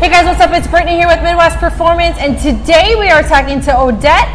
[0.00, 0.50] Hey guys, what's up?
[0.52, 4.28] It's Brittany here with Midwest Performance, and today we are talking to Odette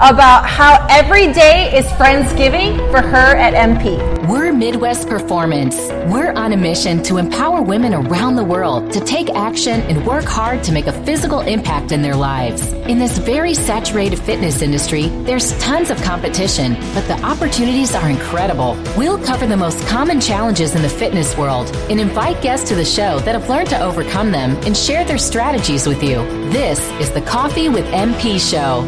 [0.00, 4.21] about how every day is Friendsgiving for her at MP.
[4.52, 5.76] Midwest Performance.
[6.12, 10.24] We're on a mission to empower women around the world to take action and work
[10.24, 12.66] hard to make a physical impact in their lives.
[12.88, 18.76] In this very saturated fitness industry, there's tons of competition, but the opportunities are incredible.
[18.96, 22.84] We'll cover the most common challenges in the fitness world and invite guests to the
[22.84, 26.16] show that have learned to overcome them and share their strategies with you.
[26.50, 28.82] This is the Coffee with MP show.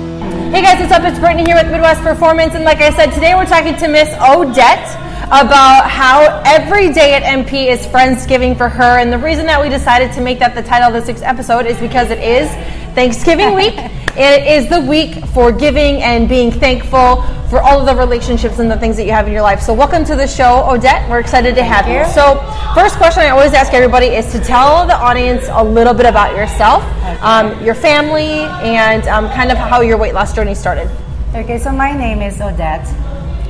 [0.51, 1.03] Hey guys, what's up?
[1.05, 4.09] It's Brittany here with Midwest Performance, and like I said, today we're talking to Miss
[4.21, 8.99] Odette about how every day at MP is Friendsgiving for her.
[8.99, 11.67] And the reason that we decided to make that the title of this week's episode
[11.67, 12.51] is because it is
[12.95, 13.75] Thanksgiving week.
[14.17, 18.71] it is the week for giving and being thankful for all of the relationships and
[18.71, 19.61] the things that you have in your life.
[19.61, 21.09] So, welcome to the show, Odette.
[21.09, 22.05] We're excited to have you.
[22.13, 22.37] So,
[22.75, 26.37] first question I always ask everybody is to tell the audience a little bit about
[26.37, 26.83] yourself,
[27.23, 30.91] um, your family, and um, kind of how your weight loss journey started.
[31.35, 32.87] Okay, so my name is Odette.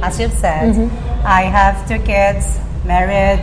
[0.02, 1.03] As you've said, Mm-hmm.
[1.24, 3.42] I have two kids, married.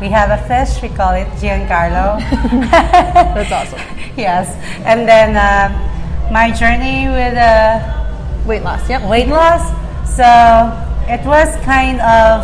[0.00, 2.18] We have a fish, we call it Giancarlo.
[2.70, 3.80] That's awesome.
[4.16, 4.48] yes.
[4.86, 5.68] And then uh,
[6.32, 7.96] my journey with uh,
[8.46, 9.02] Weight loss, yep.
[9.08, 9.60] weight loss.
[10.16, 10.24] So
[11.06, 12.40] it was kind of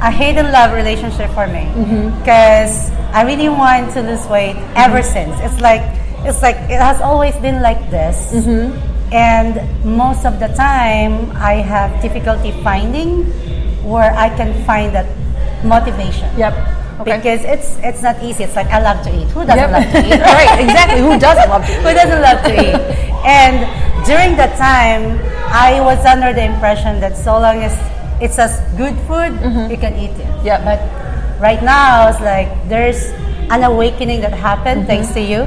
[0.00, 2.18] a hate and love relationship for me Mm-hmm.
[2.20, 5.34] because I really want to lose weight ever since.
[5.40, 5.82] It's like
[6.24, 8.32] it's like it has always been like this.
[8.32, 8.70] Mm-hmm.
[9.12, 13.24] And most of the time, I have difficulty finding
[13.82, 15.06] where I can find that
[15.64, 16.28] motivation.
[16.36, 16.52] Yep.
[17.00, 17.16] Okay.
[17.16, 18.42] Because it's it's not easy.
[18.44, 19.30] It's like I love to eat.
[19.30, 19.70] Who doesn't Yep.
[19.70, 20.20] love to eat?
[20.34, 21.00] right, exactly.
[21.00, 21.82] Who doesn't love to eat?
[21.86, 22.80] Who doesn't love to eat?
[23.28, 23.66] And
[24.06, 25.18] during that time,
[25.52, 27.74] I was under the impression that so long as
[28.22, 29.34] it's as good food,
[29.70, 30.26] you can eat it.
[30.26, 30.46] Mm-hmm.
[30.46, 30.62] Yeah.
[30.64, 30.78] But
[31.40, 33.10] right now, it's like there's
[33.50, 34.90] an awakening that happened Mm-hmm.
[34.90, 35.42] thanks to you.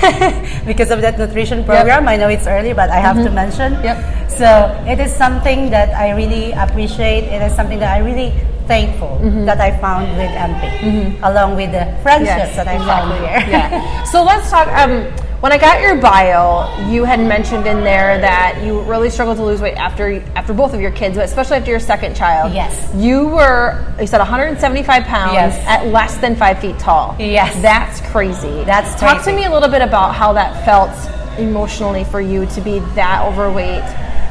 [0.66, 2.08] because of that nutrition program.
[2.08, 3.74] I know it's early, but I have to mention.
[3.74, 3.84] Mm-hmm.
[3.84, 3.98] Yep.
[4.30, 4.48] So
[4.88, 7.24] it is something that I really appreciate.
[7.24, 8.32] It is something that I really
[8.66, 9.44] thankful Mm-hmm.
[9.46, 13.42] that I found with MP, along with the friendships that I found here.
[13.50, 14.04] yeah.
[14.04, 14.68] So let's talk.
[14.68, 15.04] Um,
[15.40, 19.42] when I got your bio, you had mentioned in there that you really struggled to
[19.44, 22.52] lose weight after after both of your kids, but especially after your second child.
[22.52, 22.90] Yes.
[22.94, 25.64] You were you said 175 pounds Yes.
[25.66, 27.16] at less than five feet tall.
[27.18, 27.54] Yes.
[27.62, 28.64] That's crazy.
[28.64, 30.90] That's talk to me a little bit about how that felt
[31.38, 33.84] emotionally for you to be that overweight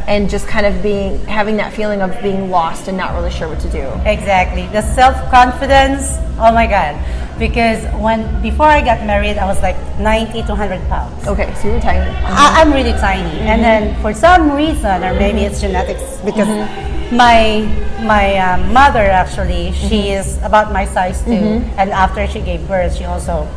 [0.07, 3.47] and just kind of being having that feeling of being lost and not really sure
[3.47, 3.87] what to do.
[4.05, 4.67] Exactly.
[4.67, 6.95] The self confidence, oh my God.
[7.39, 11.27] Because when before I got married, I was like 90 to 100 pounds.
[11.27, 12.11] Okay, so you were tiny.
[12.27, 13.39] I, I'm really tiny.
[13.39, 16.47] And then for some reason, or maybe it's genetics, because
[17.11, 17.63] my
[18.03, 21.63] my uh, mother actually, she is about my size too.
[21.79, 23.47] And after she gave birth, she also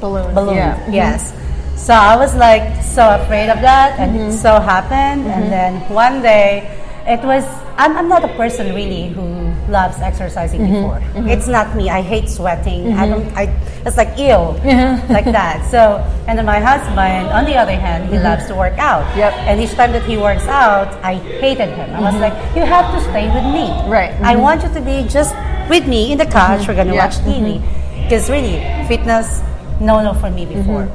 [0.00, 0.34] Balloon.
[0.34, 0.56] ballooned.
[0.56, 0.78] Yeah.
[0.78, 0.94] Mm-hmm.
[0.94, 1.34] Yes.
[1.76, 5.26] So I was like so afraid of that, and it so happened.
[5.26, 5.34] Mm-hmm.
[5.34, 6.70] And then one day,
[7.06, 7.44] it was.
[7.76, 10.74] I'm, I'm not a person really who loves exercising Mm-hmm.
[10.74, 11.00] before.
[11.00, 11.28] Mm-hmm.
[11.28, 11.88] It's not me.
[11.90, 12.92] I hate sweating.
[12.94, 13.22] I don't.
[13.24, 13.38] Mm-hmm.
[13.38, 13.44] I.
[13.84, 15.12] It's like ill, mm-hmm.
[15.12, 15.68] like that.
[15.70, 19.02] So, and then my husband, on the other hand, he loves to work out.
[19.10, 19.18] Mm-hmm.
[19.18, 19.32] Yep.
[19.48, 21.90] And each time that he works out, I hated him.
[21.94, 23.66] I was like, you have to stay with me.
[23.74, 23.90] Mm-hmm.
[23.90, 24.12] Right.
[24.22, 25.34] I want you to be just
[25.68, 26.68] with me in the couch.
[26.68, 27.06] We're gonna Yeah.
[27.06, 27.58] watch TV.
[28.04, 29.40] Because really, fitness,
[29.80, 30.88] no, no for me before.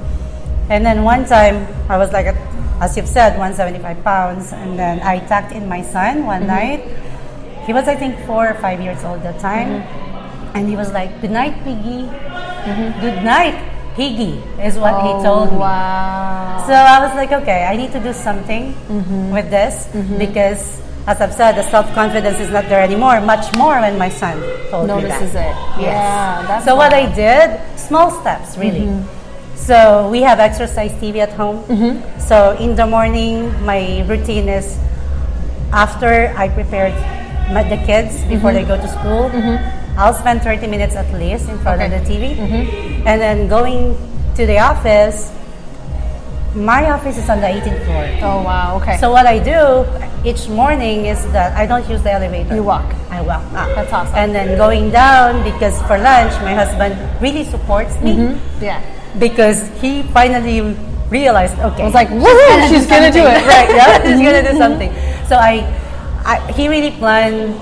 [0.69, 2.27] And then one time, I was like,
[2.79, 4.53] as you've said, 175 pounds.
[4.53, 6.47] And then I tucked in my son one mm-hmm.
[6.47, 7.65] night.
[7.65, 9.81] He was, I think, four or five years old at the time.
[9.81, 10.57] Mm-hmm.
[10.57, 12.07] And he was like, Good night, Piggy.
[12.07, 13.01] Mm-hmm.
[13.01, 13.55] Good night,
[13.95, 15.57] Piggy, is what he oh, told me.
[15.57, 16.63] Wow.
[16.67, 18.75] So I was like, okay, I need to do something
[19.31, 19.87] with this
[20.19, 23.21] because, as I've said, the self confidence is not there anymore.
[23.21, 24.37] Much more when my son
[24.69, 25.21] told me that.
[25.21, 25.55] Notices it.
[25.79, 25.95] Yes.
[25.95, 27.09] Yeah, that's so what wild.
[27.09, 28.85] I did, small steps, really.
[29.57, 31.63] So we have exercise TV at home.
[31.65, 32.19] Mm-hmm.
[32.19, 34.77] So in the morning, my routine is
[35.73, 36.93] after I prepared
[37.51, 38.77] my, the kids before they mm-hmm.
[38.77, 39.29] go to school.
[39.29, 39.99] Mm-hmm.
[39.99, 41.93] I'll spend 30 minutes at least in front Okay.
[41.93, 42.37] of the TV.
[43.05, 43.97] And then going
[44.35, 45.33] to the office,
[46.55, 48.05] my office is on the 18th floor.
[48.21, 48.77] Oh wow.
[48.77, 48.97] Okay.
[48.97, 49.85] So what I do
[50.23, 52.55] each morning is that I don't use the elevator.
[52.55, 52.85] You walk.
[53.09, 53.73] I walk up.
[53.75, 54.15] That's awesome.
[54.15, 58.81] And then going down because for lunch, my husband really supports me yeah.
[59.19, 60.61] Because he finally
[61.09, 63.45] realized, okay, I was like, woohoo, she's gonna do it.
[63.45, 63.69] right?
[63.69, 64.91] Yeah, he's gonna do something.
[65.27, 65.63] So I,
[66.25, 67.55] I he really planned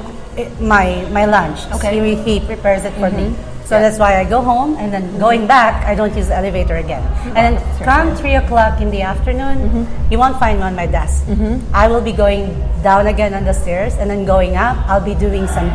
[0.60, 1.60] my my lunch.
[1.76, 2.16] Okay.
[2.16, 3.36] He, he prepares it for me.
[3.66, 6.76] So that's why I go home and then going back, I don't use the elevator
[6.76, 7.02] again.
[7.34, 11.26] And then come three o'clock in the afternoon, you won't find me on my desk.
[11.74, 12.54] I will be going
[12.84, 14.78] down again on the stairs and then going up.
[14.88, 15.74] I'll be doing some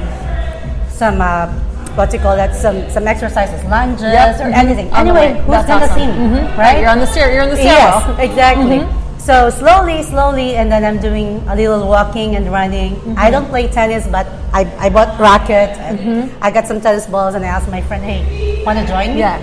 [0.88, 1.50] some uh,
[1.96, 4.62] what you call that, some some exercises, lunges Yep, or mhm.
[4.62, 4.88] anything.
[4.90, 5.40] The Anyway, way.
[5.46, 5.98] who's gonna awesome.
[5.98, 6.58] see me, Mhm.
[6.58, 6.78] right?
[6.80, 7.32] You're on the stair.
[7.32, 8.78] You're on the Yes, exactly.
[8.80, 8.96] Mm-hmm.
[9.20, 12.96] So slowly, slowly, and then I'm doing a little walking and running.
[12.96, 13.14] Mm-hmm.
[13.18, 17.34] I don't play tennis, but I, I bought racket and I got some tennis balls,
[17.34, 19.38] and I asked my friend, "Hey, want to join me?" Yeah.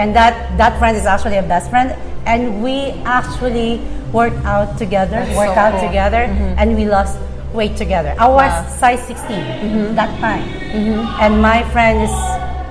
[0.00, 1.94] And that that friend is actually a best friend,
[2.26, 3.80] and we actually
[4.12, 5.86] work out together, That's work so out cool.
[5.88, 6.22] together,
[6.56, 7.18] and we lost
[7.52, 8.14] weight together.
[8.18, 8.66] I was Wow.
[8.78, 9.94] size 16 mm-hmm.
[9.94, 11.22] that time, mm-hmm.
[11.22, 12.14] and my friend is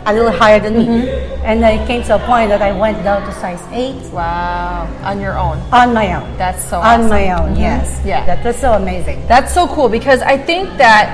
[0.06, 0.86] a little higher than me.
[0.86, 1.46] Mm-hmm.
[1.46, 4.88] And I came to a point that I went down to size 8 Wow.
[5.04, 5.58] On your own.
[5.72, 6.38] on my own.
[6.38, 7.10] That's so on awesome.
[7.10, 7.56] my own.
[7.56, 7.60] Mhm.
[7.60, 8.02] Yes.
[8.06, 8.26] Yeah.
[8.26, 9.26] That was so amazing.
[9.28, 11.08] That's so cool because I think that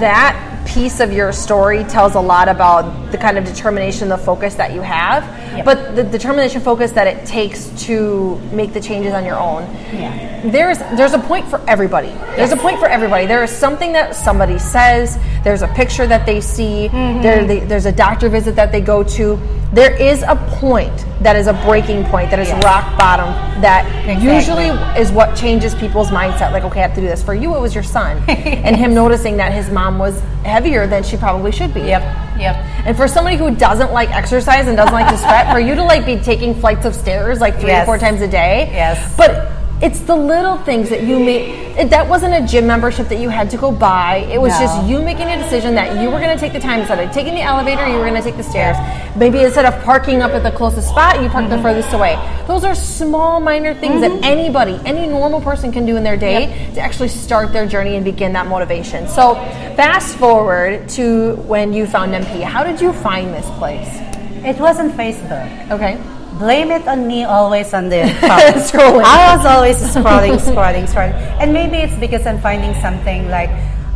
[0.00, 0.36] that
[0.66, 4.72] piece of your story tells a lot about the kind of determination, the focus that
[4.72, 5.22] you have,
[5.56, 5.64] Yep.
[5.64, 9.62] but the determination, focus that it takes to make the changes on your own.
[9.92, 10.40] Yeah.
[10.44, 12.08] There's there's a point for everybody.
[12.36, 13.26] There's a point for everybody.
[13.26, 15.18] There is something that somebody says.
[15.44, 16.88] There's a picture that they see.
[16.90, 17.22] Mm-hmm.
[17.22, 19.38] There, they, there's a doctor visit that they go to.
[19.72, 22.30] There is a point that is a breaking point.
[22.30, 22.64] That is Yes.
[22.64, 23.28] rock bottom.
[23.60, 24.34] That Exactly.
[24.34, 26.52] usually is what changes people's mindset.
[26.52, 27.22] Like, okay, I have to do this.
[27.22, 31.02] For you, it was your son, and him noticing that his mom was heavier than
[31.02, 31.80] she probably should be.
[31.80, 32.02] Yep.
[32.40, 32.56] Yep.
[32.86, 35.82] And for somebody who doesn't like exercise and doesn't like to sweat, for you to
[35.84, 37.82] like be taking flights of stairs like three Yes.
[37.84, 38.70] or four times a day.
[38.72, 39.14] Yes.
[39.16, 39.52] But
[39.82, 41.58] it's the little things that you make.
[41.78, 44.16] It, that wasn't a gym membership that you had to go buy.
[44.30, 44.60] It was No.
[44.60, 47.10] just you making a decision that you were going to take the time instead of
[47.12, 48.76] taking the elevator, you were going to take the stairs.
[49.16, 51.56] Maybe instead of parking up at the closest spot, you parked Mm-hmm.
[51.56, 52.18] the furthest away.
[52.46, 56.70] Those are small, minor things that anybody, any normal person can do in their day
[56.74, 59.08] to actually start their journey and begin that motivation.
[59.08, 59.34] So,
[59.76, 62.42] fast forward to when you found MP.
[62.42, 63.88] How did you find this place?
[64.44, 65.70] It wasn't Facebook.
[65.70, 65.98] Okay.
[66.40, 68.00] Blame it on me always on the.
[68.64, 69.04] Scrolling.
[69.04, 71.12] I was always scrolling, scrolling, scrolling.
[71.38, 73.50] And maybe it's because I'm finding something like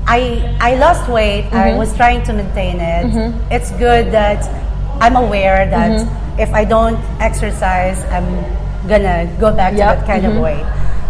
[0.06, 1.48] I I lost weight.
[1.50, 1.78] I Mm-hmm.
[1.80, 3.08] was trying to maintain it.
[3.50, 4.44] It's good that
[5.00, 6.40] I'm aware that Mm-hmm.
[6.44, 8.28] if I don't exercise, I'm
[8.92, 9.80] gonna go back Yep.
[9.80, 10.64] to that kind of weight.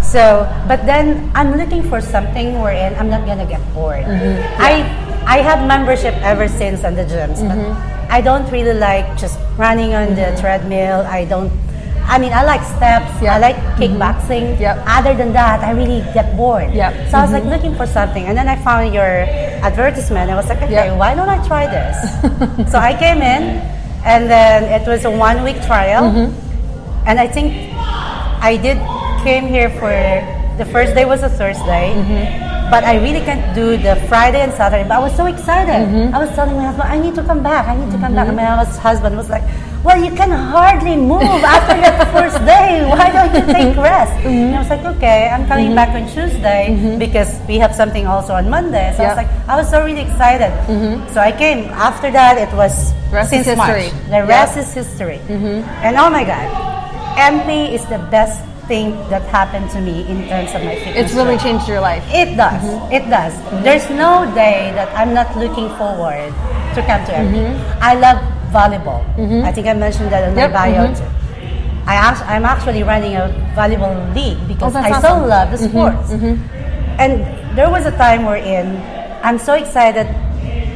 [0.07, 4.07] So, but then I'm looking for something wherein I'm not gonna get bored.
[4.63, 4.87] I
[5.27, 7.59] I have membership ever since on the gyms, but
[8.15, 11.03] I don't really like just running on the treadmill.
[11.03, 11.51] I don't.
[12.07, 13.11] I mean, I like steps.
[13.21, 13.33] Yep.
[13.33, 14.61] I like kickboxing.
[14.61, 14.77] Yep.
[14.87, 16.71] Other than that, I really get bored.
[16.73, 17.11] Yep.
[17.11, 19.27] So I was like looking for something, and then I found your
[19.67, 20.31] advertisement.
[20.31, 20.99] I was like, okay, Yep.
[20.99, 22.71] why don't I try this?
[22.73, 23.59] so I came in,
[24.05, 27.09] and then it was a one week trial, Mm-hmm.
[27.09, 27.51] and I think
[28.45, 28.79] I did
[29.25, 29.91] came here for
[30.61, 31.97] the first day was a Thursday.
[31.99, 32.44] Mm-hmm.
[32.71, 34.89] But I really can't do the Friday and Saturday.
[34.89, 35.85] But I was so excited.
[35.87, 36.15] Mm-hmm.
[36.15, 37.69] I was telling my husband, I need to come back.
[37.69, 38.29] I need to come back.
[38.29, 38.57] And mm-hmm.
[38.57, 39.45] my husband was like,
[39.85, 41.23] Well, you can hardly move
[41.55, 42.89] after that first day.
[42.89, 43.81] Why don't you take mm-hmm.
[43.81, 44.13] rest?
[44.25, 44.49] Mm-hmm.
[44.49, 45.77] And I was like, Okay, I'm coming mm-hmm.
[45.77, 48.95] back on Tuesday because we have something also on Monday.
[48.97, 50.51] So I was like, I was so really excited.
[51.13, 51.69] So I came.
[51.75, 53.77] After that, it was Rest since March.
[53.77, 53.89] history.
[54.09, 54.35] The Yeah.
[54.37, 55.21] rest is history.
[55.29, 56.49] And oh my God,
[57.19, 60.97] MP is the best thing that happened to me in terms of my fitness.
[60.97, 61.59] It's really journey.
[61.59, 62.05] changed your life.
[62.13, 62.63] It does.
[62.63, 62.93] Mm-hmm.
[62.93, 63.35] It does.
[63.63, 66.33] There's no day that I'm not looking forward
[66.75, 67.45] to come to MP.
[67.45, 67.83] Mm-hmm.
[67.83, 68.19] I love
[68.53, 69.03] volleyball.
[69.17, 69.45] Mm-hmm.
[69.45, 70.99] I think I mentioned that in Yep, my bio mhm.
[70.99, 71.11] too.
[71.87, 71.97] I
[72.27, 76.13] I'm actually running a volleyball league because Oh, I so love the sports.
[76.97, 77.13] And
[77.59, 78.81] there was a time wherein
[79.23, 80.07] I'm so excited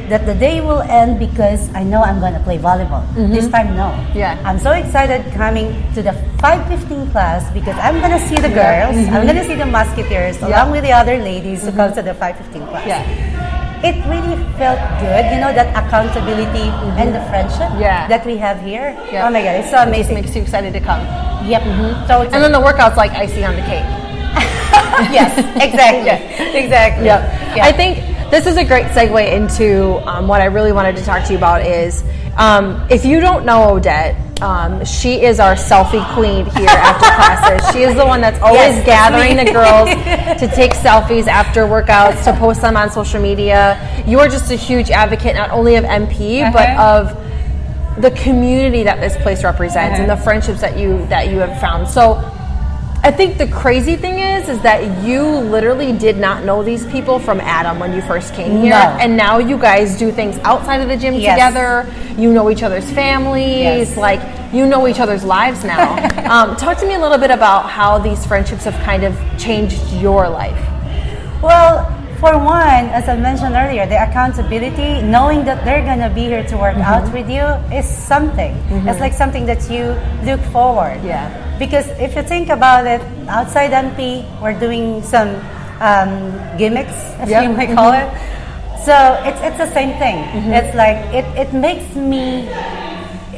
[0.09, 3.05] that the day will end because I know I'm going to play volleyball.
[3.13, 3.31] Mm-hmm.
[3.31, 3.93] This time, no.
[4.13, 4.41] Yeah.
[4.43, 8.89] I'm so excited coming to the 515 class because I'm going to see the Yeah.
[8.89, 8.97] girls.
[8.97, 9.25] I'm mm-hmm.
[9.29, 12.01] going to see the musketeers along with the other ladies who come mm-hmm.
[12.01, 12.87] to the 515 class.
[12.87, 13.85] Yeah.
[13.85, 16.67] It really felt good, you know, that accountability
[16.99, 18.09] and the friendship Yeah.
[18.09, 18.97] that we have here.
[19.07, 19.23] Yeah.
[19.25, 20.15] Oh my God, it's so It amazing.
[20.15, 20.99] makes you excited to come.
[21.47, 21.63] yep.
[22.09, 23.87] So And then the workout's like icing on the cake.
[25.15, 25.31] yes,
[25.61, 26.11] exactly.
[26.59, 27.05] Exactly.
[27.05, 27.21] Yep.
[27.55, 27.65] Yeah.
[27.65, 31.23] I think this is a great segue into um, what I really wanted to talk
[31.25, 32.03] to you about is
[32.37, 37.71] um, if you don't know Odette, um, she is our selfie queen here after classes.
[37.73, 39.89] She is the one that's always Yes, gathering the girls
[40.39, 43.77] to take selfies after workouts, to post them on social media.
[44.07, 46.99] You are just a huge advocate, not only of MP, but Uh-huh.
[47.09, 50.15] of the community that this place represents and Uh-huh.
[50.15, 51.87] the friendships that you that you have found.
[51.89, 52.15] So
[53.09, 57.17] I think the crazy thing is, is that you literally did not know these people
[57.17, 58.97] from Adam when you first came here, No.
[59.01, 61.33] and now you guys do things outside of the gym Yes.
[61.33, 61.87] together.
[62.21, 63.97] You know each other's families, Yes.
[63.97, 64.21] like
[64.53, 65.95] you know each other's lives now.
[66.31, 69.81] um, talk to me a little bit about how these friendships have kind of changed
[69.93, 70.59] your life.
[71.41, 76.43] Well, for one, as I mentioned earlier, the accountability, knowing that they're gonna be here
[76.43, 76.93] to work Mm-hmm.
[76.93, 77.43] out with you,
[77.75, 78.53] is something.
[78.87, 79.95] It's like something that you
[80.27, 80.99] look forward.
[81.03, 81.31] Yeah.
[81.57, 85.35] Because if you think about it, outside MP, we're doing some
[85.81, 87.43] um, gimmicks, as Yep.
[87.43, 88.07] you might call it.
[88.83, 88.95] So
[89.27, 90.23] it's it's the same thing.
[90.55, 92.47] It's like it, it makes me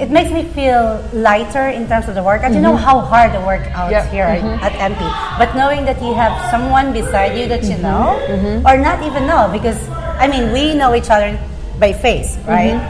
[0.01, 2.53] it makes me feel lighter in terms of the workout.
[2.53, 2.89] You know mm-hmm.
[2.89, 4.09] how hard the workouts Yep.
[4.09, 4.65] here mm-hmm.
[4.65, 5.01] at MP,
[5.37, 7.85] but knowing that you have someone beside you that you mm-hmm.
[7.85, 9.77] know, or not even know, because
[10.17, 11.37] I mean we know each other
[11.79, 12.81] by face, right?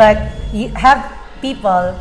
[0.00, 1.04] But you have
[1.44, 1.92] people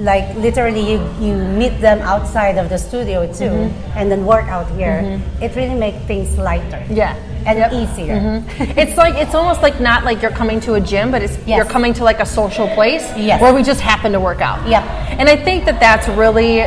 [0.00, 3.98] like literally you, you meet them outside of the studio too, mm-hmm.
[3.98, 5.02] and then work out here.
[5.02, 5.42] Mm-hmm.
[5.42, 7.14] It really makes things lighter, Yeah.
[7.46, 7.72] and Yep.
[7.72, 8.16] easier.
[8.16, 8.78] Mm-hmm.
[8.78, 11.56] It's like it's almost like not like you're coming to a gym, but it's Yes.
[11.58, 13.40] you're coming to like a social place Yes.
[13.42, 14.66] where we just happen to work out.
[14.66, 14.82] Yep.
[15.20, 16.64] And I think that that's really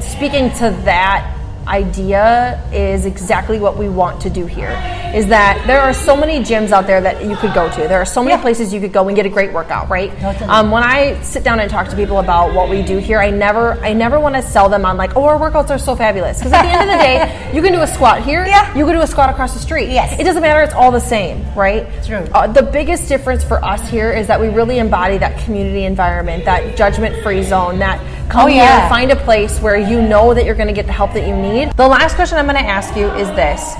[0.00, 1.30] speaking to that
[1.68, 4.70] idea is exactly what we want to do here.
[5.14, 7.88] Is that there are so many gyms out there that you could go to.
[7.88, 8.42] There are so many Yeah.
[8.42, 10.10] places you could go and get a great workout, right?
[10.48, 13.30] Um, when I sit down and talk to people about what we do here, I
[13.30, 16.38] never I never want to sell them on like, oh, our workouts are so fabulous.
[16.38, 18.74] Because at the end of the day, you can do a squat here, Yeah.
[18.76, 19.88] you can do a squat across the street.
[19.90, 20.18] Yes.
[20.18, 21.86] It doesn't matter, it's all the same, right?
[22.04, 22.26] True.
[22.34, 26.44] Uh, the biggest difference for us here is that we really embody that community environment,
[26.46, 28.88] that judgment free zone, that come Oh, here, yeah.
[28.88, 31.36] find a place where you know that you're going to get the help that you
[31.36, 31.72] need.
[31.76, 33.74] The last question I'm going to ask you is this.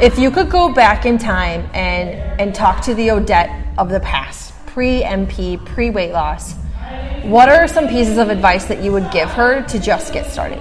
[0.00, 4.00] If you could go back in time and, and talk to the Odette of the
[4.00, 6.54] past, pre MP, pre weight loss,
[7.22, 10.60] what are some pieces of advice that you would give her to just get started?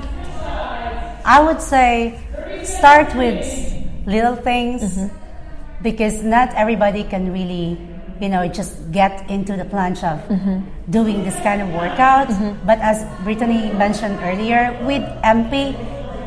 [1.23, 2.19] I would say
[2.63, 3.45] start with
[4.05, 5.15] little things mm-hmm.
[5.83, 7.77] because not everybody can really,
[8.21, 10.59] you know, just get into the plunge of mm-hmm.
[10.91, 12.27] doing this kind of workout.
[12.27, 12.65] Mm-hmm.
[12.65, 15.75] But as Brittany mentioned earlier, with MP,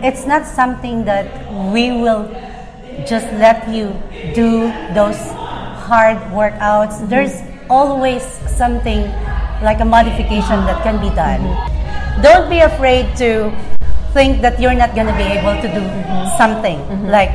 [0.02, 1.26] it's not something that
[1.73, 2.28] we will
[3.06, 3.92] just let you
[4.35, 5.18] do those
[5.87, 6.99] hard workouts.
[6.99, 7.09] Mm-hmm.
[7.09, 7.37] There's
[7.68, 9.02] always something
[9.62, 11.42] like a modification that can be done.
[12.23, 13.50] Don't be afraid to
[14.12, 15.82] think that you're not going to be able to do
[16.37, 16.78] something.
[17.09, 17.30] Like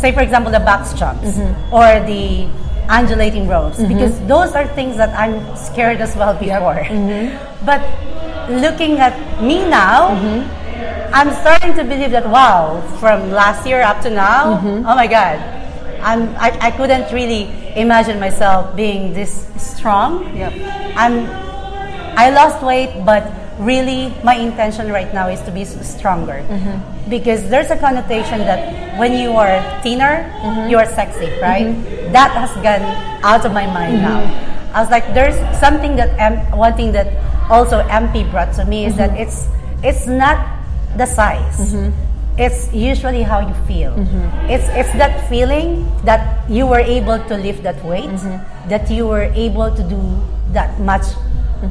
[0.00, 1.38] say for example the box jumps
[1.70, 2.48] or the
[2.90, 3.94] undulating ropes mm-hmm.
[3.94, 6.82] because those are things that I'm scared as well before.
[6.82, 7.64] Mm-hmm.
[7.64, 7.80] But
[8.50, 11.14] looking at me now, mm-hmm.
[11.14, 15.38] I'm starting to believe that wow, from last year up to now, oh my god.
[16.02, 17.44] I'm, I, I couldn't really
[17.76, 20.34] imagine myself being this strong.
[20.34, 20.52] Yep.
[20.96, 21.28] I'm
[22.16, 23.24] I lost weight, but
[23.60, 26.44] really my intention right now is to be stronger.
[26.48, 27.10] Mm-hmm.
[27.10, 30.70] Because there's a connotation that when you are thinner, mm-hmm.
[30.70, 31.66] you are sexy, right?
[31.66, 32.12] Mm-hmm.
[32.12, 32.82] That has gone
[33.22, 34.24] out of my mind now.
[34.72, 37.08] I was like, there's something that M- one thing that
[37.50, 39.48] also MP brought to me is that it's
[39.82, 40.38] it's not
[40.96, 41.74] the size.
[42.38, 43.92] It's usually how you feel.
[44.48, 48.14] It's it's that feeling that you were able to lift that weight,
[48.70, 50.00] that you were able to do
[50.54, 51.04] that much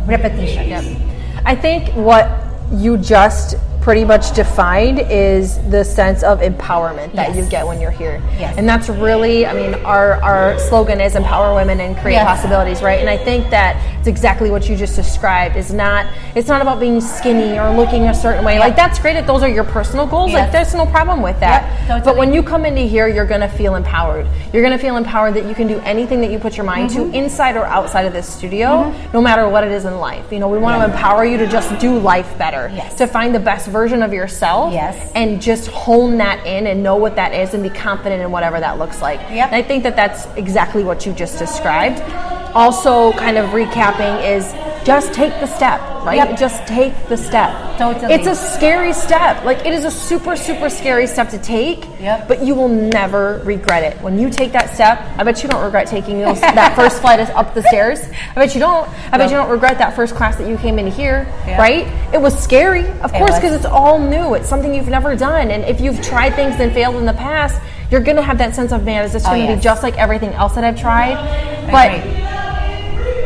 [0.06, 0.70] repetition.
[0.70, 0.84] Yep.
[1.46, 2.30] I think what
[2.72, 7.38] you just pretty much defined is the sense of empowerment that Yes.
[7.38, 8.22] you get when you're here.
[8.38, 8.56] Yes.
[8.58, 12.26] And that's really, I mean, our, our slogan is empower women and create Yes.
[12.28, 13.00] possibilities, right?
[13.00, 15.56] And I think that it's exactly what you just described.
[15.56, 16.06] Is not
[16.36, 18.60] it's not about being skinny or looking a certain way.
[18.60, 20.34] Like that's great if those are your personal goals.
[20.34, 21.64] Like there's no problem with that.
[21.64, 22.02] Yep, totally.
[22.06, 24.28] But when you come into here, you're going to feel empowered.
[24.54, 26.90] You're going to feel empowered that you can do anything that you put your mind
[26.92, 27.12] Mm-hmm.
[27.12, 30.32] to, inside or outside of this studio, no matter what it is in life.
[30.32, 32.96] You know, we want to empower you to just do life better, Yes.
[32.96, 35.12] to find the best version of yourself, Yes.
[35.16, 38.60] and just hone that in and know what that is and be confident in whatever
[38.60, 39.20] that looks like.
[39.32, 39.48] Yep.
[39.48, 42.02] And I think that that's exactly what you just described.
[42.56, 44.52] Also, kind of recapping is
[44.84, 46.16] just take the step, right?
[46.16, 46.40] Yep.
[46.40, 47.78] Just take the step.
[47.78, 48.12] Totally.
[48.14, 49.44] It's a scary step.
[49.46, 51.86] Like it is a super, super scary step to take.
[52.00, 52.28] Yep.
[52.28, 54.02] But you will never regret it.
[54.02, 57.20] When you take that step, I bet you don't regret taking those, that first flight
[57.20, 58.00] up the stairs.
[58.32, 58.88] I bet you don't.
[59.12, 61.58] I bet you don't regret that first class that you came in here, Yeah.
[61.60, 61.86] right?
[62.14, 64.36] It was scary, of It course, because it's all new.
[64.36, 65.52] It's something you've never done.
[65.52, 68.56] And if you've tried things and failed in the past, you're going to have that
[68.56, 69.64] sense of, man, is this Oh, going to be yes.
[69.64, 71.16] just like everything else that I've tried?
[71.70, 71.92] But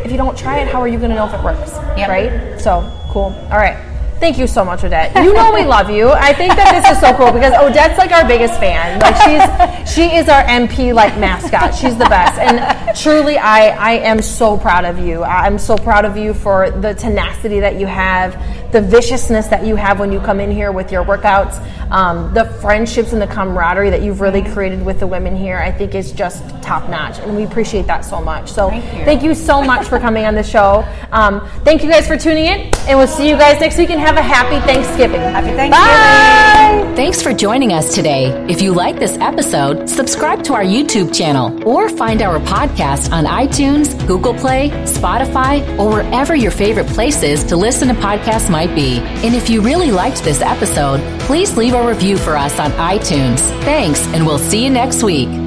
[0.05, 1.71] if you don't try it, how are you going to know if it works?
[1.97, 2.09] Yep.
[2.09, 2.59] Right?
[2.59, 2.81] So
[3.11, 3.29] cool.
[3.51, 3.77] All right.
[4.19, 5.13] Thank you so much, Odette.
[5.15, 6.09] You know we love you.
[6.09, 8.99] I think that this is so cool because Odette's like our biggest fan.
[8.99, 11.75] Like she's she is our MP like mascot.
[11.75, 12.39] She's the best.
[12.39, 15.23] And truly I I am so proud of you.
[15.23, 18.33] I'm so proud of you for the tenacity that you have,
[18.73, 21.55] the viciousness that you have when you come in here with your workouts,
[21.91, 25.59] um, the friendships and the camaraderie that you've really created with the women here.
[25.59, 28.51] I think is just top notch, and we appreciate that so much.
[28.51, 29.05] So Thank you.
[29.05, 30.85] thank you so much for coming on the show.
[31.11, 33.99] Um, thank you guys for tuning in, and we'll see you guys next week and
[33.99, 35.21] have a happy Thanksgiving.
[35.21, 35.71] Happy Thanksgiving.
[35.71, 36.93] Bye.
[36.95, 38.25] Thanks for joining us today.
[38.49, 43.25] If you like this episode, subscribe to our YouTube channel or find our podcast on
[43.25, 48.75] iTunes, Google Play, Spotify, or wherever your favorite place is to listen to podcasts might
[48.75, 48.99] be.
[49.25, 53.39] And if you really liked this episode, please leave a review for us on iTunes.
[53.63, 55.42] Thanks, and we'll see you next week.